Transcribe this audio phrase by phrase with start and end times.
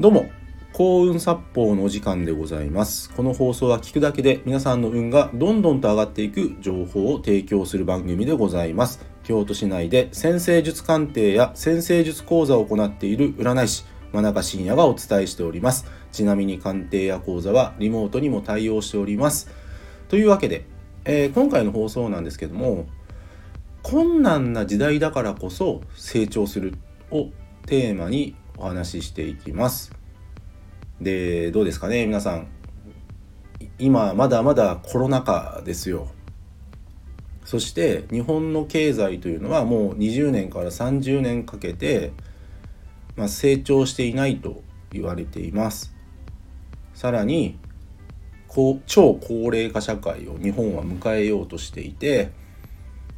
[0.00, 0.30] どうも
[0.74, 3.10] 幸運殺法のお時間でございます。
[3.10, 9.04] この放送は聞くだけで皆さんの運がどんどんと上がっていく情報を提供する番組でございます。
[9.24, 15.84] 京都市内で先生術鑑定や先生術講座を行っている占い師真中信也がお伝えしております。
[16.12, 19.50] ちなみに鑑定や講座はリモートにも対応しております。
[20.06, 20.64] というわけで、
[21.06, 22.86] えー、今回の放送なんですけども
[23.82, 26.74] 困難な時代だからこそ成長する
[27.10, 27.30] を
[27.66, 29.92] テーマにお話ししていきます。
[31.00, 32.06] でどうですかね？
[32.06, 32.48] 皆さん
[33.78, 36.08] 今まだまだコロナ禍ですよ。
[37.44, 42.12] そして日本の経済というのはもう20年から30年かけて、
[43.16, 44.62] まあ、成長していないと
[44.92, 45.94] 言われています。
[46.94, 47.58] さらに
[48.86, 52.32] 超高齢化社会を日本は迎えようとしていて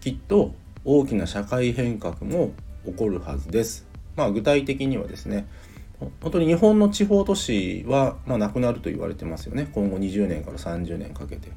[0.00, 0.54] きっと
[0.84, 2.52] 大きな社会変革も
[2.86, 3.93] 起こるはずです。
[4.16, 5.46] まあ、具体的にはですね
[6.20, 11.50] 本当に日本の地方都市は、まあ、なくなると言われてますよね今後20年から30年かけて。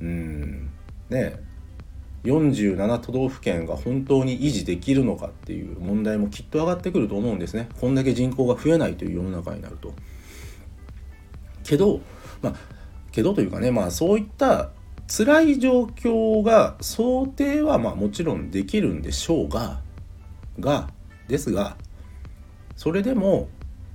[0.00, 0.70] うん
[1.10, 1.48] ね
[2.24, 9.94] 47都道府県が本当に維持できるのかっていう問題もきっと上がってくると思うんですねこんだけ人口が増えないという世の中になると。
[11.64, 12.00] けど
[12.42, 12.54] まあ
[13.12, 14.70] けどというかねまあそういった
[15.06, 19.80] 辛い状況が想定はまあもちろんできるんでしょうが
[20.60, 20.90] が
[21.28, 21.76] ですが
[22.76, 23.48] それでも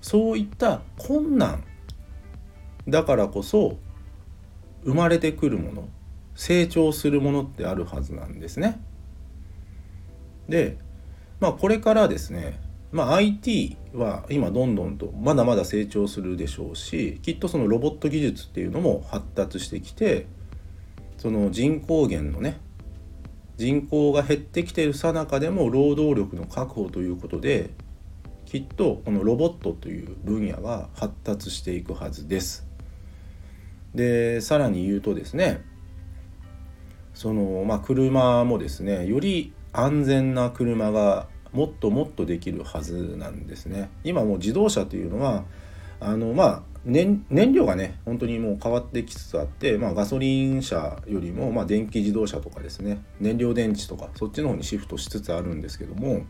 [0.00, 1.64] そういった困難
[2.88, 3.78] だからこそ
[4.84, 5.88] 生まれてくるもの
[6.34, 8.80] 成長するものってあるはずなんですね。
[10.48, 10.78] で
[11.40, 20.26] まあこれからですねまあ、IT は今どんどんとまだまだ成長するでしょうしきっとそのロボット技術っていうのも発達してきて
[21.18, 22.58] その人口減のね
[23.58, 27.70] 人口が減ってきているさなかでも労働力の確保ということで
[28.46, 32.66] きっとこのロボットという分野が発達していくはずです。
[33.94, 35.62] でさらに言うとですね
[37.14, 43.90] そのまあ車もですねより安全な車がもっともっとできるはずなんですね。
[44.04, 45.44] 今もう自動車というのは
[46.00, 56.22] あのまあ燃燃料がね本当にもう変わってきつつあって、まあ、ガソリン車よりも、まあ、電気自動車とかですね燃料電池とかそっちの方にシフトしつつあるんですけども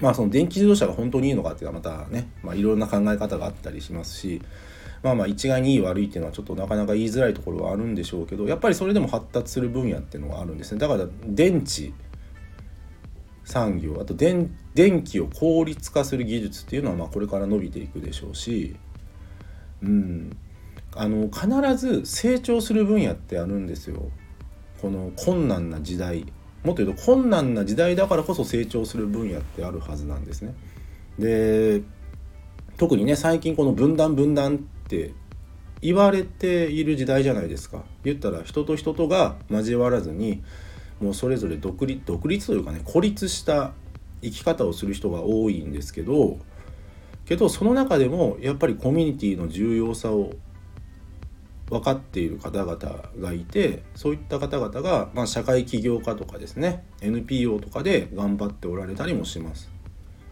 [0.00, 4.42] まあその電気自動車が本当にいいのかっていうのはまたね、まあ、いろんな考え方があったりしますし
[5.02, 10.78] まあまあ一概にいい悪いっていうのはちょっとなかなか言いづらいところはあるんでしょうけどやっぱりそれでも発達する分野っていうのがあるんですね。
[10.78, 11.92] だから電池
[13.44, 18.76] 産業あと電電気を効率化する技術っていうのはまあこれから伸びていくでしょうし
[19.82, 20.36] うん、
[20.94, 24.10] あの必ず成長する分野ってあるんですよ。
[24.80, 26.26] この困難な時代。
[26.62, 30.54] もっと言うと困難な時代だからこそ成長する分野ってあるはずなんですね。
[31.18, 31.82] で
[32.76, 35.12] 特にね最近この分断分断って
[35.80, 37.84] 言われている時代じゃないですか。
[38.04, 40.42] 言ったら人と人とが交わらずに
[41.00, 43.72] もうそれぞれ独立独立というかね孤立した
[44.22, 46.38] 生き方をする人が多いんですけど
[47.24, 50.32] けどその中でもやっぱりコミュニティの重要さを
[51.70, 52.76] 分かっている方々
[53.20, 59.70] がいてそういった方々が、まあ、社会起業家とかですね NPO とかで頑張っておられたりもします。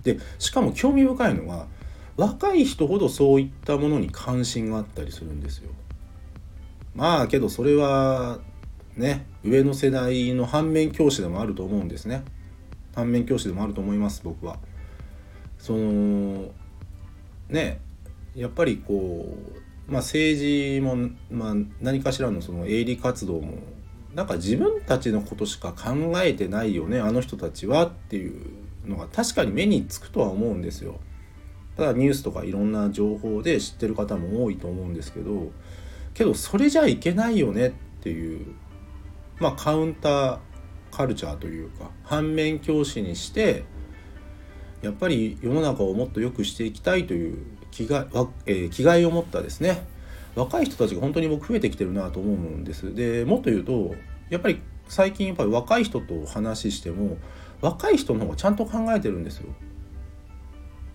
[0.03, 1.67] でしかも興味深いのは
[2.17, 5.71] 若い人ほどそういったものに関心があったりするんですよ。
[6.97, 8.41] まあけどそれは
[8.97, 12.25] ね上の世代の反面教師でもあると思うんですね。
[12.99, 14.59] 反面教師でもあると思います僕は。
[15.57, 16.51] その
[17.49, 17.81] ね
[18.35, 19.37] やっぱりこ
[19.89, 23.59] う、まあ、政治も、まあ、何かしらのその営利活動も
[24.15, 28.51] なんか自分たちのことしか考えてないよねあの人たちはっていう
[28.87, 30.99] のが確かに目につくとは思うんですよ。
[31.77, 35.53] ただニュースとかいろんな情報で知ってる方も多いと思うんですけど
[36.15, 37.71] けどそれじゃいけないよねっ
[38.03, 38.55] ていう
[39.39, 40.39] まあカウンター
[40.99, 43.63] カルチャーというか反面教師にして
[44.83, 47.39] やっぱり世の中をもっと良くしていきたいという
[47.71, 48.09] 気が、
[48.47, 49.87] えー、気概を持ったですね。
[50.35, 52.95] 若い人たちが本当に僕増えてきてるなと思うんです。
[52.95, 53.95] でもっと言うと
[54.29, 57.17] やっぱり最近やっぱり若い人とお話しても
[57.61, 59.53] 若い人の方がちゃんと考えてるんですよ。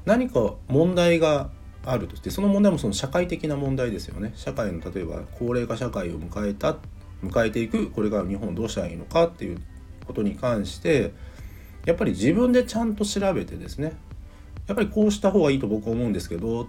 [0.04, 1.50] 何か問題が
[1.86, 4.34] あるとしてその問題もその社会的な問題ですよね。
[4.36, 6.78] 社会の例えば高齢化社会を迎えた
[7.24, 9.62] 迎えていくこれから日本どうしたらいいのかっていう
[10.06, 11.14] ことに関して
[11.86, 13.94] やっぱり自分でちゃんと調べてですね
[14.68, 16.66] やっぱりこうした方がいいと僕は思うんですけどやっ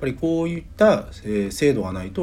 [0.00, 2.22] ぱりこういった、え制度がないと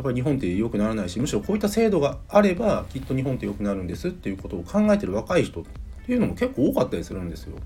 [0.00, 5.64] やっぱり日本って良くならないしむしろこういった制度があればきっと日本って良くなるんですっていうことを考えてる若い人っ
[6.06, 7.56] ていうのも結構多かったりするんですよ。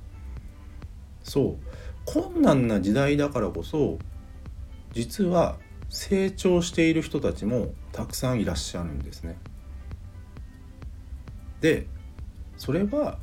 [1.22, 1.74] そう
[2.04, 3.98] 困難な時代だからこそ
[4.92, 5.56] 実は
[5.88, 9.36] 成長している人たちもたくさんいらっしゃるんですね。
[11.64, 11.86] で
[12.58, 13.16] それは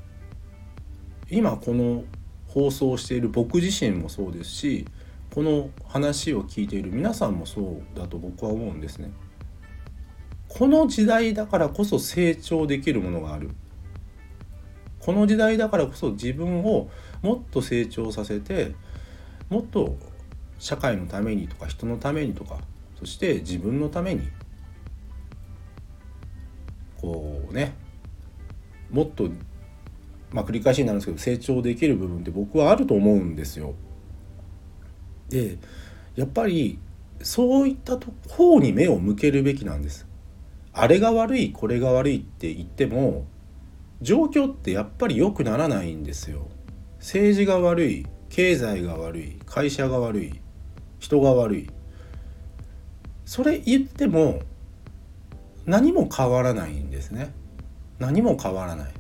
[1.30, 2.06] 今この
[2.48, 4.88] 放送している僕自身もそうですし
[5.32, 9.12] この話を聞いている皆さんもそうだと僕は思うんですね。
[10.48, 13.52] この時代だからこそ成長できるものがある。
[15.00, 16.90] この時代だからこそ自分を
[17.22, 18.74] もっと成長させて
[19.50, 19.98] もっと
[20.58, 22.58] 社会のためにとか人のためにとか
[23.00, 24.28] そして自分のために
[27.00, 27.76] こうね
[28.92, 29.30] もっと
[30.32, 33.74] まあ繰り返しになるんですけど成長できる部分って僕はあると思うんですよ。
[35.30, 35.58] で
[36.16, 36.80] やっぱり
[37.22, 40.08] そういったと方に目を向けるべきなんです。
[40.74, 43.26] あれが悪いこれが悪いって言っても
[44.02, 46.48] 状況ってやっぱり良くならないんですよ。
[47.00, 50.40] 政治が悪い経済が悪い会社が悪い
[51.00, 51.70] 人が悪い
[53.26, 54.42] それ言っても
[55.66, 57.34] 何も変わらないんですね
[58.02, 58.92] 何も変わらない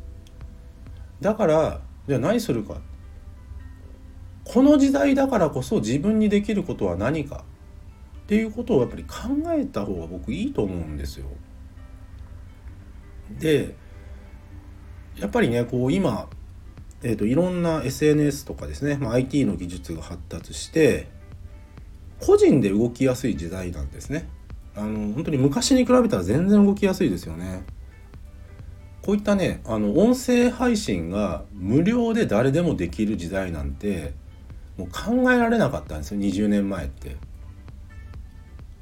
[1.22, 2.76] だからじゃあ何するか
[4.44, 7.44] この時代だからこそ自分にできることは何か
[8.24, 9.18] っていうことをやっぱり考
[9.54, 11.26] えた方が僕いいと思うんですよ。
[13.40, 13.76] で
[15.18, 16.30] やっぱりねこう今、
[17.02, 21.10] えーと、いろんな SNS とかですね、まあ、IT の技術が発達して
[22.20, 24.30] 個人で動きやすい時代なんですね。
[24.76, 27.64] あの本当に昔に比べたら全然動きやすいですよね。
[29.02, 34.14] こういったねあの音声配信が無料で誰でもできる時代なんて
[34.78, 36.20] もう考えられなかったんですよ。
[36.20, 37.16] 20年前って。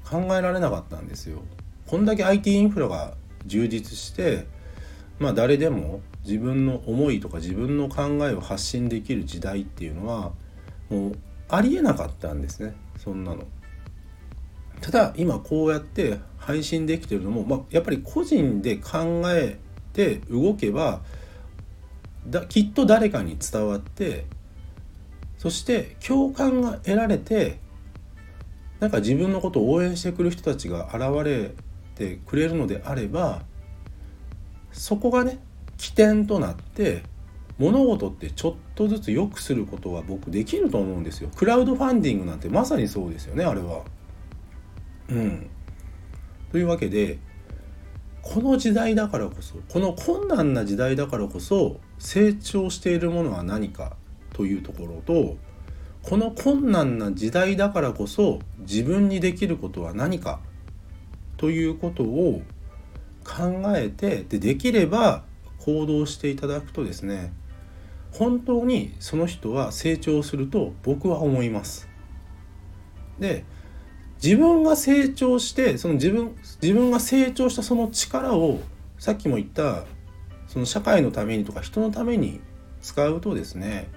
[0.10, 1.44] 考えられなかったんですよ。
[1.86, 3.14] こんだけ IT インフラが
[3.46, 4.48] 充実して
[5.20, 10.32] まあ誰でも自分の思いとか自分の考えを発信できる時代っていうのは
[10.90, 11.12] もう
[11.48, 12.76] ありえなかったんですね。
[12.98, 13.44] そんなの。
[14.82, 19.60] ただ今こうやって配信できてるのも、まあ、やっぱり個人で考え
[19.94, 21.02] て動けば
[22.28, 24.26] だきっと誰かに伝わって
[25.38, 27.60] そして共感が得られて
[28.80, 31.52] なんか自分のことを応援してくる人たちが現れ
[31.96, 33.42] てくれるのであれば
[34.72, 35.40] そこがね
[35.78, 37.04] 起点となって
[37.58, 41.30] 物事ってちょっとずつ良くすることは僕できると思うんですよ。
[41.36, 43.84] クラウドファンディングなんてまさにそうですよねあれは。
[45.10, 45.50] うん。
[46.52, 47.20] というわけで
[48.32, 53.96] この時代だからこそこの困難な時代だからこそ成長しているものは何か
[54.34, 55.36] というところと
[56.04, 60.42] この困難な時代だからこそ自分にできることは何か
[61.38, 62.44] ということを
[63.24, 65.24] 考えてでできれば
[65.58, 67.34] 行動していただくとですね
[68.12, 71.90] 本当にその人は成長すると僕は思います。
[73.18, 73.44] で
[74.22, 78.60] 自分が成長してその自分自分が成長したその力を
[78.98, 79.86] さっきも言った
[80.48, 82.42] その社会のためにとか人のために
[82.82, 83.88] 使うとですね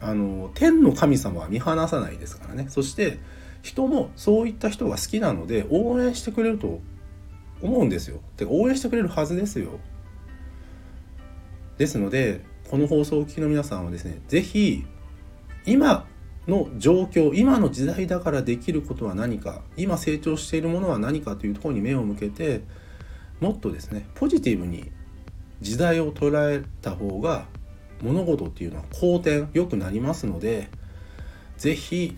[0.00, 3.18] あの天の神様は見放さないですからねそして
[3.62, 6.80] 人もそういった人が好きなので応援してくれると
[7.60, 8.20] 思うんですよ。
[8.36, 9.78] で応援してくれるはずですよ。
[11.78, 14.84] ですのでこの放送を聞きの皆さんはですね是非
[15.64, 16.06] 今
[16.48, 22.62] の状況今の時代だからできることは何か今成長しているものは何かというところに目を向けて
[23.40, 24.90] もっとですねポジティブに
[25.60, 27.46] 時代を捉えた方が
[28.02, 30.68] 物事っていうのは好転良くなりますので
[31.58, 32.16] 是非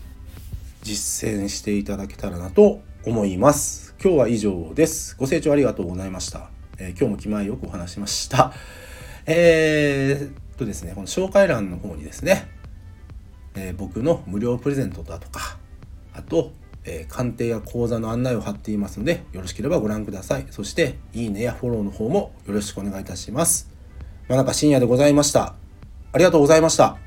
[0.83, 3.95] 実践していただけたらなと思います。
[4.03, 5.17] 今日は以上です。
[5.19, 8.53] ご清聴ありがとうございました、えー、今日も気前よくお話しました。
[9.27, 12.49] えーとですね、この紹介欄の方にですね、
[13.55, 15.59] えー、僕の無料プレゼントだとか、
[16.13, 16.53] あと、
[16.85, 20.47] えー、鑑定や講座の案内を貼っていますので、よろしければご覧ください。
[20.51, 23.71] そして、いいねやフォローの方もよろしくお願いいたします。
[24.29, 25.55] 真中深夜でございました。
[26.13, 27.04] ありがとうございました。